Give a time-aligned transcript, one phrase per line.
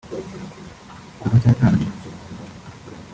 [1.19, 1.93] Kuva cyatangira